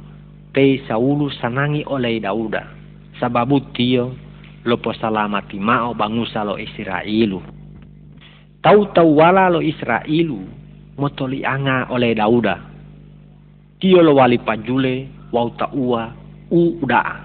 [0.57, 2.65] te saulu sanangi olei dauda.
[3.21, 4.17] Sababu tio
[4.65, 7.45] lopo salamati mao bangusa lo Israelu.
[8.65, 10.41] Tau tau wala lo Israelu
[10.97, 12.57] motoli anga oleh dauda.
[13.77, 16.09] Tio lo wali pajule wau ua
[16.49, 17.21] u udaa.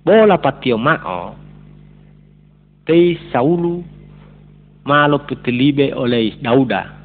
[0.00, 1.36] Bola patio mao
[2.88, 3.84] te saulu
[4.88, 6.96] malo putilibe oleh Dauda.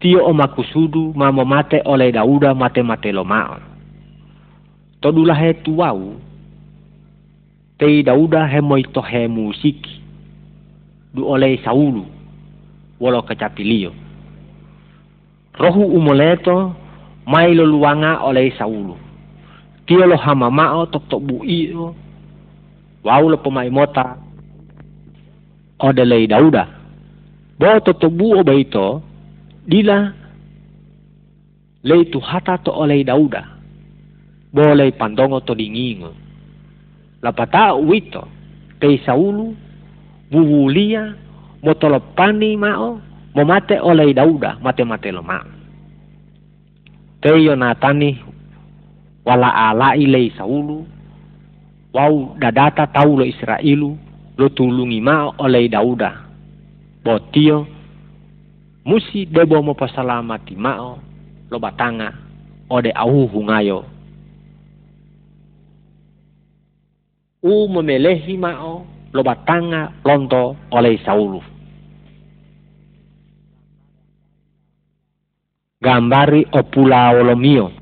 [0.00, 3.71] Tio o makusudu mamo mate oleh Dauda mate mate lo mao.
[5.02, 6.14] Todulah he tuau.
[7.78, 10.00] Tei Dauda he moito he musiki.
[11.14, 12.06] Du oleh Saulu.
[13.02, 13.90] Wolo kecapilio.
[15.58, 16.72] Rohu umoleto
[17.26, 18.94] mai lo luanga oleh Saulu.
[19.86, 21.94] Tio lo hamamao tok tok buio.
[23.02, 24.22] Wau lo pemai mota
[25.82, 26.64] odalay dauda.
[27.58, 29.02] Bo totobu o baito,
[29.66, 30.14] dila
[31.82, 33.61] lay hata to olay dauda.
[34.52, 36.12] Bo lay pandongo to dingingo.
[37.22, 38.28] Lapata uwito,
[38.80, 39.56] kay Saulu,
[40.30, 41.14] bubulia,
[41.62, 43.00] motolopani mao,
[43.34, 45.46] momate olay dauda, mate-mate lo mao.
[47.22, 48.18] Teyo natani
[49.24, 50.84] wala ala ilay Saulu,
[51.94, 53.96] wau dadata taulo Israelu,
[54.36, 56.24] lo tulungi ma oleh Dauda.
[57.04, 57.66] Botio
[58.86, 60.98] musi debo mo pasalamati mao
[61.50, 62.14] lo batanga
[62.70, 63.84] ode au hungayo.
[67.42, 71.42] U memelehi mao lo batanga lonto oleh Saulu.
[75.82, 77.74] Gambari opula olomio.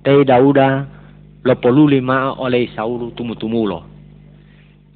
[0.00, 0.88] Te Dauda
[1.44, 3.84] lo poluli oleh Saulu tumutumulo.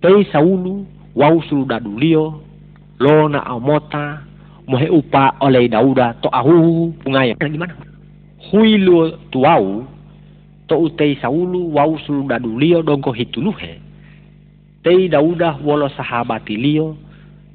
[0.00, 2.40] Pei Saulu wau dadulio
[2.98, 4.24] lo na amota
[4.66, 7.36] mohe upa oleh Dauda to ahu pungaya.
[7.36, 7.76] Di mana?
[8.48, 9.84] Huilu tuau
[10.72, 13.76] to utei Saulu wau dadulio dongko hituluhe.
[14.82, 16.96] Tei Dauda wolo sahabatilio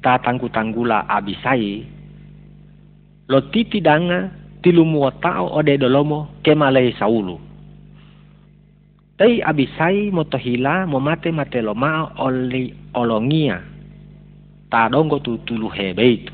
[0.02, 1.82] ta tanggu tanggula abisai
[3.28, 4.30] lo titi danga
[4.62, 7.40] tilumu tao ode dolomo kemalei Saulu.
[9.18, 13.58] Tei abisai motohila momate mate loma oli olongia.
[14.70, 16.32] Ta dongo tu tulu hebeitu.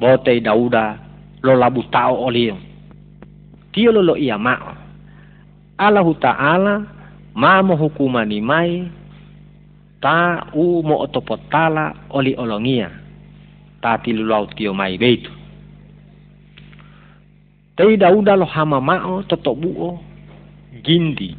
[0.00, 0.96] Botei dauda
[1.42, 2.56] lo labu tao olio.
[3.72, 4.81] Tio lo lo ia mao.
[5.86, 6.74] Allahu ta'ala
[7.34, 8.70] ma mo hukumani mai
[10.02, 11.84] ta u mo otopotala
[12.16, 12.88] oli olongia.
[13.82, 15.30] Ta tilu lau tio mai beitu.
[17.76, 19.98] Tei dauda lo hama mao totobuo
[20.84, 21.30] gindi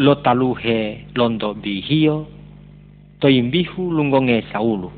[0.00, 2.26] lo taluhe londo bihio
[3.20, 4.88] to imbihu lungonge saulu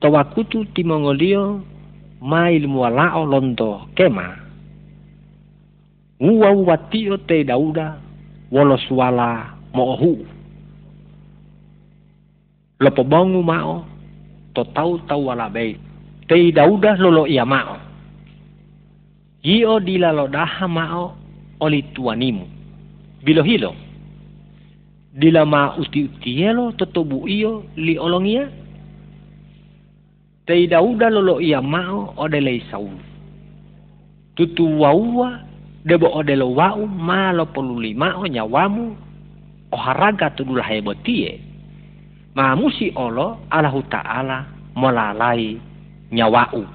[0.00, 1.60] to wakutu timongolio
[2.20, 2.60] mai
[3.14, 4.45] o lonto kema
[6.20, 8.00] Ua ua tio te dauda
[8.50, 10.24] wolo suala mo'ohu.
[12.80, 13.84] Lopo bongu mao
[14.54, 15.76] to tau tau wala bei.
[16.28, 17.76] Te dauda lolo ia mao.
[19.44, 21.16] Io dila lo daha mao
[21.60, 22.46] oli tuanimu.
[23.24, 23.74] Bilo hilo.
[25.12, 28.48] Dila ma uti utielo totobu iyo li olongia.
[30.46, 33.00] Te dauda lolo ia mao odelei saulu.
[34.34, 35.40] Tutu waua
[35.86, 37.46] debo odelo wau malo
[37.78, 38.96] lima o nyawamu
[39.70, 40.66] o haraga tudulah
[42.36, 44.44] ma musi olo Allahu ta'ala
[44.76, 45.56] molalai
[46.12, 46.68] nyawau.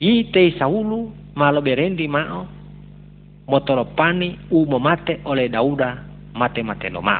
[0.00, 2.46] Ite saulu malo berendi mao
[3.50, 5.98] motoro pani u mate oleh dauda
[6.38, 7.18] mate-mate lo ma.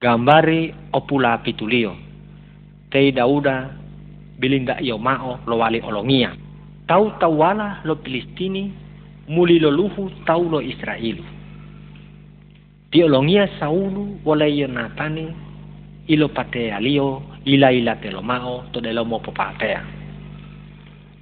[0.00, 1.92] Gambari opula pitulio.
[2.88, 3.68] Tei dauda
[4.38, 6.32] bilinda iyo mao lo wali olongia.
[6.86, 8.70] Tau tawala lo Filistini
[9.26, 11.18] muli lo luhu tau lo Israel.
[12.92, 15.34] Di olongia Saulu wala iyo natani
[16.06, 19.82] ilo pate alio ila ila te lo mao to de lo mo popatea.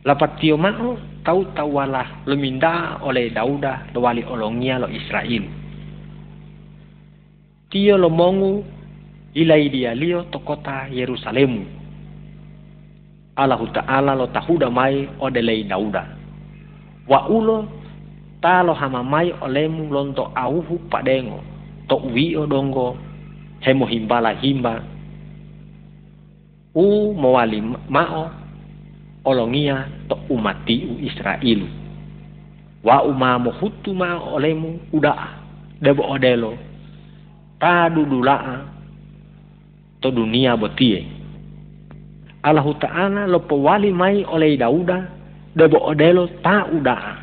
[0.05, 5.49] Lapat tio mao tau tawala lo minda oleh Dauda lo wali olongia lo Israel.
[7.73, 8.61] Tio lo mongu
[9.33, 11.84] ila idia lio to kota Yerusalemu
[13.35, 16.07] Allah Ta'ala lo tahuda mai odelei dauda.
[17.11, 17.67] Wa ulo
[18.39, 21.43] ta lo hama mai olemu lonto auhu padengo.
[21.91, 22.97] To o dongo
[23.61, 24.81] hemo himbala himba.
[26.75, 28.31] U mawali mao
[29.25, 31.67] olongia to umati u Israelu.
[32.85, 35.29] Wa uma mohutu mao olemu udaa
[35.83, 36.55] debo odelo.
[37.59, 38.63] Ta dudulaa
[40.01, 41.14] to dunia botie.
[42.45, 45.09] Allah Ta'ala lo pewali mai oleh Dauda
[45.57, 47.17] debo odelo ta udaa.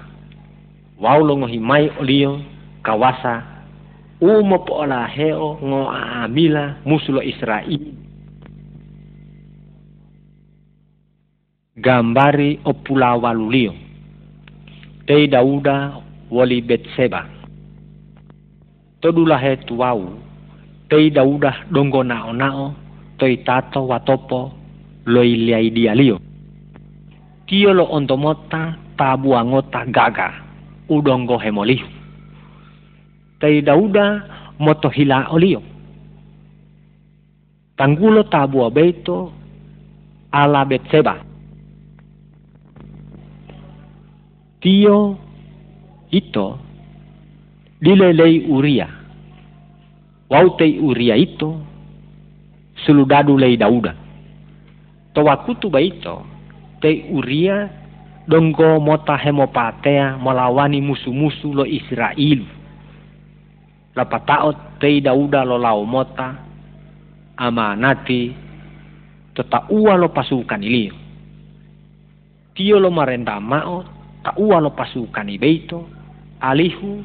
[0.97, 2.41] Wau lo ngohi mai olio
[2.81, 3.45] kawasa
[4.17, 7.81] umo po ola heo ngo aamila musulo Israel.
[11.77, 13.73] Gambari opula walulio.
[15.05, 16.01] Tei Dauda
[16.33, 17.25] wali Betseba.
[19.01, 20.17] Todulah he tuau.
[20.89, 22.73] Tei Dauda dongo nao nao.
[23.21, 24.60] Toi tato watopo
[25.05, 26.19] lo idealio.
[27.47, 30.31] Tio lo ontomota tabuangota gaga
[30.89, 31.87] udongo hemolihu.
[33.39, 34.23] Tai dauda
[34.59, 35.61] moto hila olio.
[37.75, 39.33] Tanggulo tabua beito
[40.31, 41.17] ala betseba.
[44.61, 45.17] Tio
[46.11, 46.59] ito
[47.81, 48.87] dilelei uria.
[50.29, 51.57] Wautei uria itu
[52.85, 54.00] suludadu lei dauda
[55.13, 56.23] towakutu baito
[56.81, 57.69] te uria
[58.27, 62.41] dongo mota hemopatea melawani musuh-musuh lo Israel.
[63.95, 66.35] Lapataot te dauda lo lau mota
[67.35, 68.31] amanati
[69.35, 70.95] teta ua lo pasukan ilio.
[72.55, 73.83] Tio lo marenda mao
[74.23, 75.83] ta ua lo pasukan ibeito
[76.39, 77.03] alihu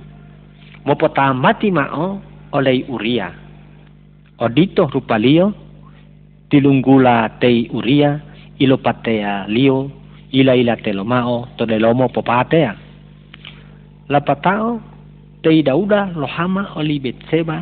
[0.87, 2.23] mopota mati mao
[2.55, 3.35] oleh uria.
[4.39, 5.66] Odito rupalio
[6.51, 8.21] tilunggula tei uria
[8.59, 9.91] ilo patea lio
[10.33, 12.75] ila ila te lomao to lomo popatea
[14.09, 14.81] la patao
[15.43, 17.59] tei dauda lo hama oli betseba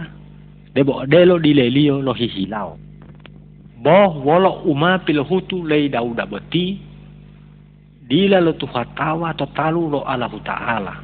[0.75, 2.77] debo delo di lio lo hihilao
[3.85, 6.81] bo wolo uma pilohutu lei dauda beti
[8.09, 10.95] dila lo tuhatawa to talu lo alahu ta'ala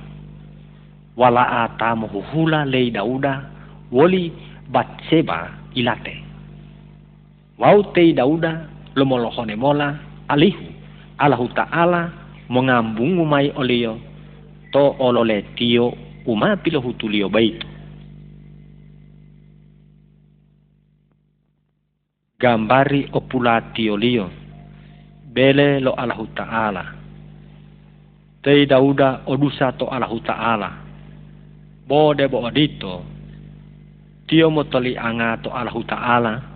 [1.17, 3.45] wala atamu huhula lei dauda
[3.93, 4.33] woli
[4.73, 6.30] batseba ilate
[7.61, 8.65] Wautei dauda
[8.97, 9.93] lomolohone mola
[10.33, 10.65] alihu
[11.21, 12.09] alahu ta'ala
[12.49, 14.01] mengambung umai olio
[14.73, 15.93] to olole tio
[16.25, 17.69] uma pilo hutulio baitu.
[22.41, 24.33] Gambari opula tio lio
[25.29, 26.85] bele lo alahu ta'ala.
[28.41, 30.73] Tei dauda odusa to alahu ta'ala.
[31.85, 33.05] Bode bo odito.
[34.25, 36.50] Tio motoli anga to alahu ta'ala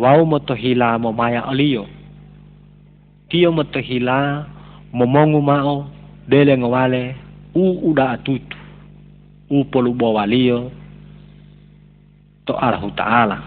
[0.00, 1.84] wau motohila mo maya alio.
[3.28, 4.48] Tio motohila
[4.96, 5.84] mo mongu mao
[6.28, 7.14] dele ngawale
[7.54, 8.56] u uda atutu.
[9.50, 10.70] U polu bawalio
[12.46, 13.38] to alahu ta'ala.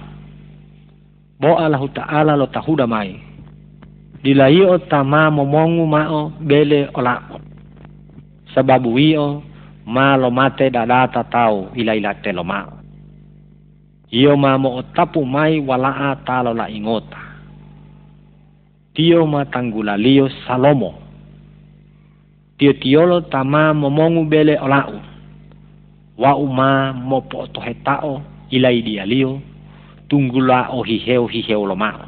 [1.42, 3.18] Bo alahu ta'ala lo tahuda mai.
[4.24, 7.18] Dilai tama mo mongu mao bele ola.
[8.54, 9.42] Sababu iyo
[9.90, 12.83] ma lo mate dadata tau ila ila te lo mao.
[14.14, 17.18] Iyo ma mo tapu mai walaa talo la ingota.
[18.94, 20.94] Tio ma tanggula lio salomo.
[22.62, 25.02] Tio tiolo tama momongu bele olau.
[26.22, 28.22] Wa uma mo po tohetao
[28.54, 29.42] ilai dia lio.
[30.06, 32.06] Tunggula o hiheu hiheu lo mao.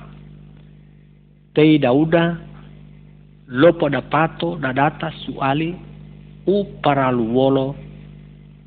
[1.57, 2.37] Tei dauda
[3.49, 5.73] lopo dapato dadata suali
[6.45, 7.73] u para luwolo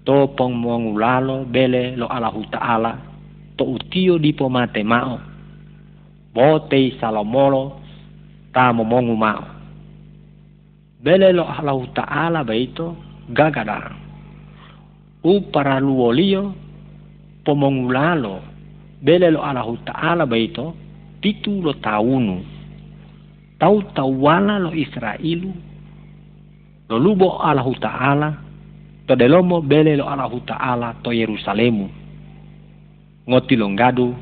[0.02, 3.07] to pong mongulalo bele lo alahu ta'ala
[3.58, 5.18] to utio di pomate mao.
[6.30, 7.82] Botei salomolo
[8.54, 9.44] ta momongu mao.
[11.02, 12.94] Bele lo alahu ta'ala baito
[13.34, 13.90] gagada
[15.22, 16.54] u para luolio
[17.44, 18.38] pomongulalo
[19.02, 20.74] bele lo alahu ta'ala baito
[21.20, 22.40] pitu lo taunu
[23.58, 25.50] tau tawala lo Israelu
[26.88, 28.48] lo lubo alahu ta'ala
[29.08, 31.88] to delomo bele lo Allahu Ta'ala to Yerusalemu.
[33.28, 34.16] Ngoti longgadu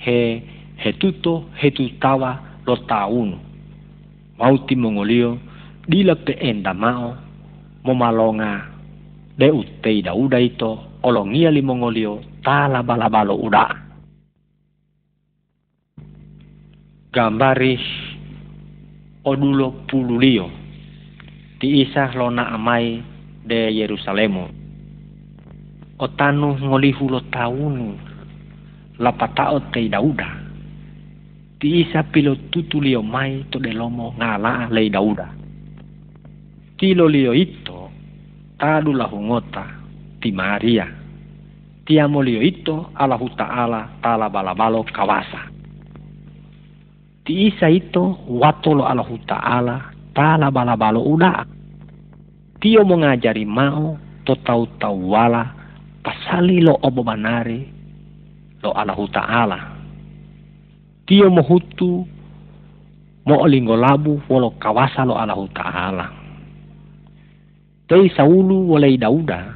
[0.00, 0.40] he
[0.80, 3.36] he tuto he tutawa lo taunu.
[4.38, 5.36] Mauti mongolio
[5.88, 7.16] dila enda mao
[7.84, 8.64] momalonga
[9.38, 13.68] de utei dauda ito olongia li mongolio tala balabalo uda.
[17.12, 17.76] Gambari
[19.24, 20.48] odulo pululio
[21.60, 23.02] ti isah lona amai
[23.44, 24.44] de Yerusalemu.
[25.98, 28.07] Otanu ngolihu lo taunu
[28.98, 30.28] lapatao te dauda.
[31.58, 35.28] Ti isa pilo tutulio mai to de lomo ngala le dauda.
[36.78, 37.90] Tilo lio ito
[38.58, 39.66] tadu lahungota
[40.22, 40.86] ti Maria.
[41.82, 45.50] Ti lio ito Allahu Ta'ala tala balabalo kawasa.
[47.26, 51.58] Ti isa ito watolo Allahu Ta'ala tala balabalo udah
[52.58, 53.94] Tio mengajari mau
[54.26, 55.46] to tau tau wala
[56.02, 57.06] pasali lo obo
[58.62, 59.58] Allahu Ta'ala.
[61.06, 62.02] Tio mohutu
[63.26, 66.06] mo olingo labu wolo kawasa lo Allahu Ta'ala.
[67.88, 69.54] Tei saulu walei dauda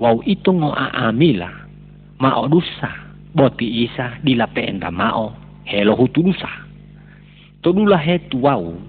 [0.00, 1.52] wau itu ngo aamila
[2.16, 2.88] ma odusa
[3.36, 5.36] boti isa dilape enda mao
[5.68, 6.48] helo hutudusa.
[7.60, 8.80] Todula he tuau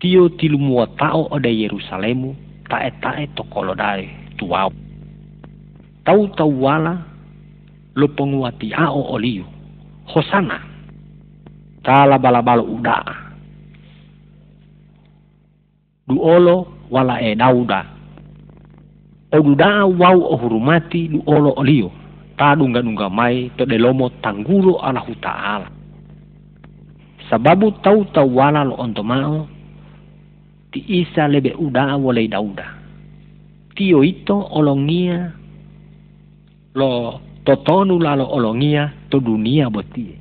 [0.00, 2.36] tio tilumua tao ode Yerusalemu
[2.68, 4.68] tae tae tokolodai tuau.
[6.04, 7.00] Tau tau wala
[7.98, 9.42] lo penguati ao oliu.
[10.06, 10.62] Hosana.
[11.82, 13.02] Tala balabalo uda.
[16.06, 17.84] Duolo wala e dauda.
[19.34, 21.90] O duda wau o hurumati duolo oliu.
[22.38, 25.66] Ta dunga mai to delomo tangguro Allahu Ta'ala.
[27.28, 29.50] Sababu tau tau wala lo ontomao
[30.72, 32.78] ti isa lebe uda wale dauda.
[33.74, 35.34] Tio ito olongia
[36.78, 40.20] lo totonu lalo olongia to dunia botie.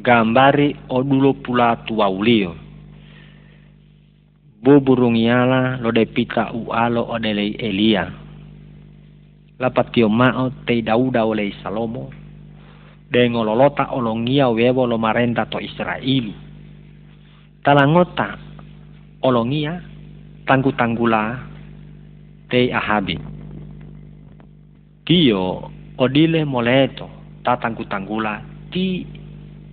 [0.00, 2.56] Gambari odulo pula tuaulio.
[4.64, 8.08] Buburungiala lo de pita ualo odele Elia.
[9.60, 12.08] Lapatio mao te dauda oleh Salomo
[13.12, 16.32] dengololota olongia wewo lo marenda to Israel.
[17.60, 18.40] Talangota
[19.20, 19.76] olongia
[20.48, 20.72] tanggu
[22.52, 23.16] tanggula te ahabi.
[25.04, 27.08] Tio odile moleto
[27.42, 29.06] ta tanggu tanggula ti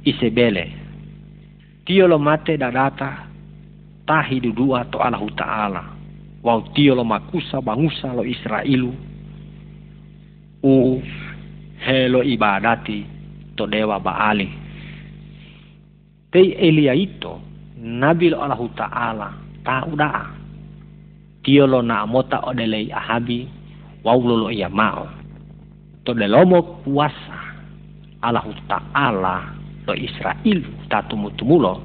[0.03, 0.71] isebele.
[1.85, 3.27] Tio lo mate dadata
[4.05, 5.83] ta hidudua to Allahu Ta'ala.
[6.41, 8.93] Wau tio lo makusa bangusa lo Israelu.
[10.63, 11.01] U
[11.83, 13.05] helo ibadati
[13.55, 14.47] to dewa Baali.
[16.31, 17.41] Tei Elia ito,
[17.81, 19.29] Nabi Allah Ta'ala,
[19.89, 20.38] udah.
[21.49, 23.49] Tio lo na mota odelei ahabi,
[24.05, 25.09] waulo lo iya mao.
[26.05, 27.41] To delomo kuasa
[28.21, 29.57] Allah Ta'ala
[29.89, 30.61] lo Israel
[30.93, 31.81] tatumutumulo.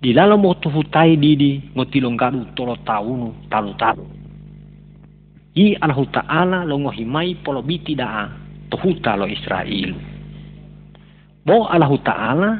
[0.00, 4.08] Di dalam mo tuhutai didi ngotilong gadu tolo taunu talu talu.
[5.60, 8.32] I Allah Ta'ala lo ngohimai polo biti daa
[8.72, 9.92] tuhuta lo Israel.
[11.44, 12.50] Bo Allah Ta'ala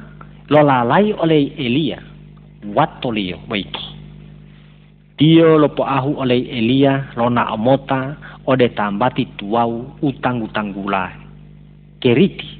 [0.52, 1.96] lo lalai oleh Elia
[2.76, 3.93] watolio baik.
[5.14, 8.18] Tio lo po ahu oleh Elia lo na amota
[8.50, 11.06] ode tambati tuau utang utang gula
[12.02, 12.50] keriti.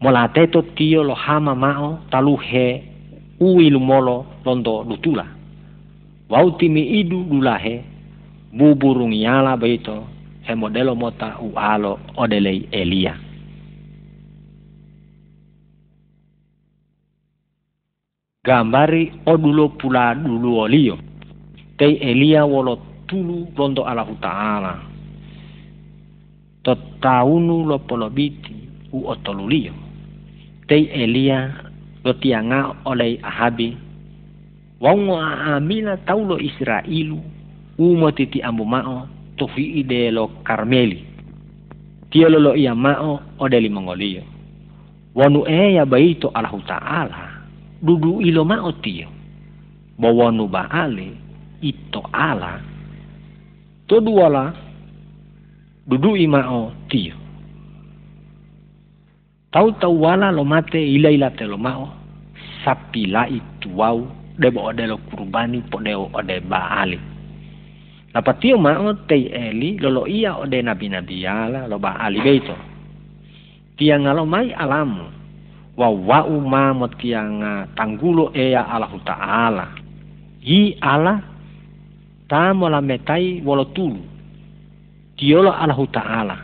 [0.00, 2.82] Mola teto tio lo hama mao taluhe
[3.40, 5.28] uilu molo londo lutula.
[6.28, 7.84] Wauti mi idu dulahe
[8.52, 10.08] buburung yala baito
[10.42, 13.23] he modelo mota ualo odelei Elia.
[18.44, 21.00] Gambari odulo pula dulu olio.
[21.80, 22.76] Tei Elia wolo
[23.08, 24.74] tulu rondo Allah Ta'ala.
[26.60, 28.52] Totaunu lo polobiti
[28.92, 29.72] u otolulio.
[30.68, 31.50] Tei Elia
[32.04, 33.76] lo tianga oleh Ahabi.
[34.80, 37.16] Wango amila taulo Israelu
[37.80, 39.08] umo titi ambu mao
[39.40, 41.00] tofi ide lo Karmeli.
[42.12, 44.22] Tio lo ia mao odeli mongolio.
[45.16, 47.33] Wanu e ya baito Allah Ta'ala.
[47.84, 49.08] Dudu ilo mao tio.
[50.00, 51.12] Bawanu baale
[51.60, 52.56] ito ala.
[53.86, 54.52] Todo wala
[55.84, 57.12] dudu imao tio.
[59.52, 61.92] Tau tau wala lo mate ila ila te lo mao.
[62.64, 64.08] Sapila itu wau
[64.40, 66.98] debo ode lo kurbani po deo ode baali.
[68.16, 72.56] Lapatio mao te eli lolo ia ode nabi nabi yala lo baali beito.
[73.76, 75.13] Tiang ngalo mai alamu.
[75.74, 77.42] Wa wau ma mo tiang
[77.74, 79.66] tanggulo ea Allah Ta'ala.
[80.44, 81.18] Yi ala
[82.30, 84.00] ta mo la metai wolo tulu.
[85.18, 86.36] Tiolo Allah Ta'ala.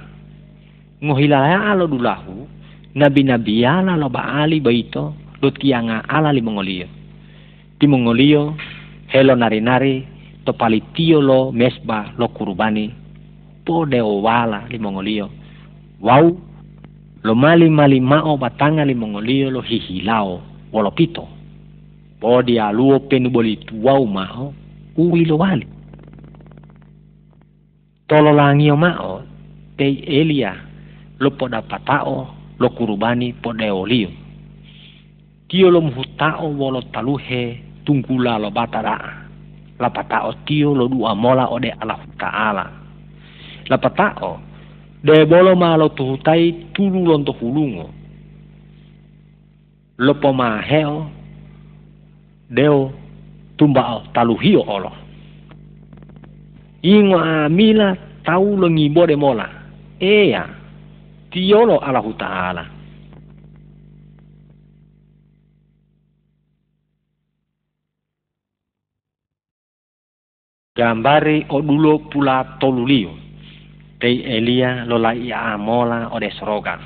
[1.02, 2.46] Ngohilaya alo dulahu.
[2.94, 5.14] Nabi nabi yala lo baali beito.
[5.40, 6.86] Lo tiang ala li mongolio.
[7.80, 8.52] Di mongolio
[9.10, 10.06] helo nari-nari
[10.46, 12.90] to palitio lo mesba lo kurubani
[13.66, 15.26] po de wala li mongolio
[16.00, 16.32] wau
[17.22, 20.40] lo mali mali mao batanga li mongolio lo hihilao
[20.72, 21.28] wolo pito.
[22.20, 24.54] Po di aluo penu boli tuau mao
[24.96, 25.66] uwi lo wali.
[28.08, 29.22] Tolo langio mao
[29.76, 30.56] te elia
[31.18, 34.10] lo poda patao lo kurubani po de olio
[35.48, 39.26] tio lo muhutao wolo taluhe tunggula lo batara.
[39.80, 42.80] La patao tio lo dua mola ode Allah Ta'ala
[43.70, 44.40] la patao
[45.02, 47.90] de bolo ma lo tuhutai tulu lonto hulungo
[49.96, 51.10] lo poma heo
[52.50, 52.92] deo
[53.56, 54.92] tumbao taluhio olo.
[56.82, 59.46] Ingo amila tau lo ngibo de mola.
[60.00, 60.48] Ea
[61.30, 62.64] tio lo Allah Ta'ala
[70.74, 73.29] gambari odulo pula tolulio
[74.00, 75.12] tei Elia lo la
[75.52, 76.78] amola o de soroga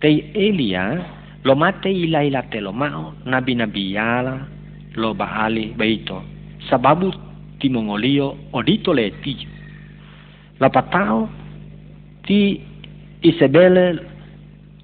[0.00, 1.00] tei Elia
[1.44, 4.54] lo mate ila ila te lo mao nabi nabi yala
[4.96, 6.22] lo baali beito.
[6.70, 7.12] Sababu
[7.58, 9.46] timongolio odito le ti.
[10.58, 11.28] La patao
[12.26, 12.60] ti
[13.20, 14.00] Isabelle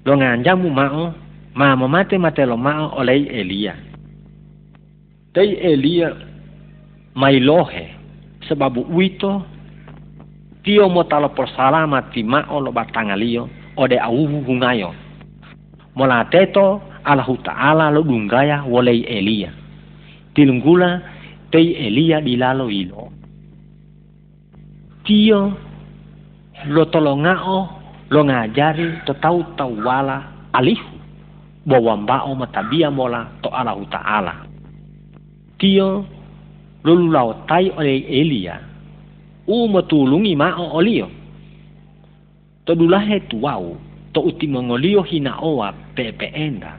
[0.05, 1.13] lo nganjamu mao
[1.53, 3.75] ma mate mate lo mao olei Elia.
[5.33, 6.13] Tei Elia
[7.15, 7.89] mai lohe
[8.47, 9.45] sababu wito
[10.63, 14.93] tio mo talo por salama ti mao lo batangalio ode auhu hungayo.
[15.97, 19.49] Mola teto ala ta'ala lo dungaya wolei Elia.
[20.33, 21.01] Tilunggula
[21.51, 23.09] tei Elia dilalo ilo.
[25.03, 25.51] Tio
[26.69, 27.57] lo tolongao
[28.13, 31.01] lo ngajari to tau tau wala alihu.
[31.65, 34.33] Bahwa mbao matabia mola to ala ta'ala.
[35.57, 36.05] Tio
[36.85, 38.70] lulu lau tai oleh Elia
[39.47, 41.07] u matulungi ma o olio.
[42.65, 43.75] To dulahe tuau
[44.13, 46.77] to uti mongolio hina oa pepe enda.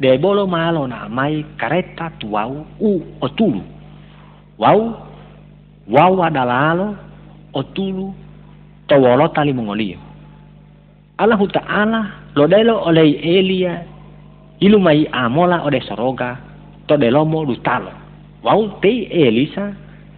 [0.00, 3.62] De bolo malo na mai kareta tuau u otulu.
[4.58, 4.94] Wau
[5.88, 6.94] wau adalalo
[7.52, 8.14] otulu
[8.88, 9.98] to wolo tali mongolio
[11.18, 12.00] Allah Ta'ala
[12.34, 13.82] lo delo oleh Elia
[14.60, 16.38] ilu mai amola ode soroga
[16.86, 17.92] to delomo lutalo
[18.42, 19.70] wau te Elisa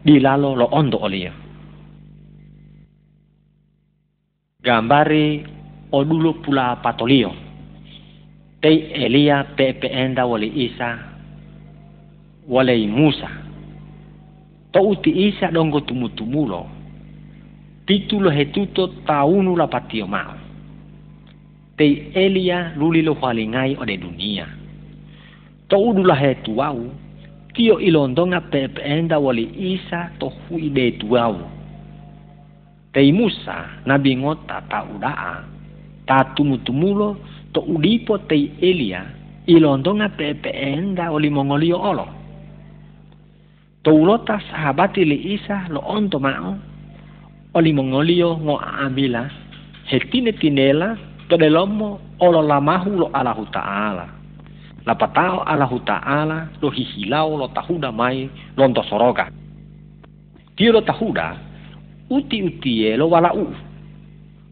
[0.04, 1.43] di lalo lo ondo olia.
[4.64, 5.44] Gambari
[5.92, 7.32] odulo pula patolio.
[8.60, 8.72] Te
[9.04, 10.98] Elia pepe enda wali Isa
[12.48, 13.28] wali Musa.
[14.72, 16.66] To uti Isa dongo tumutumulo.
[17.86, 20.34] Titulo hetuto taunu la patio mao.
[21.76, 24.46] Te Elia luli lo halingai ode dunia.
[25.68, 26.88] To udula hetu wau
[27.54, 31.36] tio ilondonga pepeenda wali isa to hui de tuau.
[32.94, 35.42] Tei Musa nabi ngota ta udaa
[36.06, 37.18] ta tumutumulo
[37.50, 39.02] to udipo tei Elia
[39.50, 42.06] ilondonga pepeenda wali mongolio olo.
[43.82, 46.54] To ulota sahabati li isa lo onto mao
[47.58, 49.26] oli mongolio ngo amila
[49.90, 50.94] hetine tinela
[51.28, 54.06] to delomo olo lamahu lo alahu ta'ala
[54.86, 59.28] lapatao ala ta'ala lo hihilao lo tahuda mai lonto soroga.
[60.56, 61.53] Tio lo tahuda
[62.16, 63.46] uti uti e lo wala u.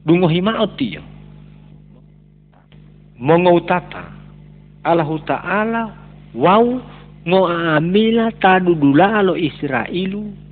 [0.06, 1.02] Dungo hima o tio.
[3.18, 4.10] Mongo utata
[4.82, 5.82] ala ta'ala
[6.34, 6.82] wau
[7.22, 10.42] ngo amila tadudula lo Israelu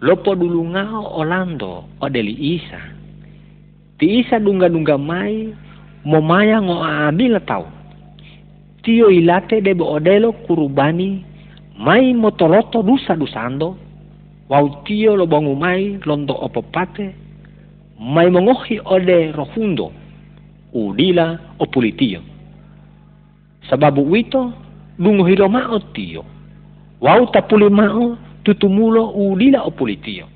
[0.00, 2.80] Lopo dulu ngao Orlando odeli Isa.
[4.00, 5.52] Ti Isa dunga-dunga mai
[6.08, 7.68] mo maya ngo abila tau.
[8.80, 11.20] Tio ilate debo odelo kurubani
[11.76, 13.76] mai motoloto dusa dusando.
[14.50, 17.14] Wau tio lo bangu mai londo opopate
[18.14, 19.92] mai mongohi ode rohundo
[20.74, 22.20] udila opulitio.
[23.70, 24.52] Sababu wito
[24.98, 26.24] dungo hiro mao tio.
[27.00, 30.26] Wau tapuli mao tutumulo udila opulitio.